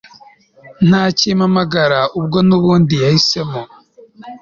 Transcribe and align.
ntakimpamagara 0.87 1.99
ubwo 2.17 2.37
nubundi 2.47 2.93
yahisemo 3.03 3.61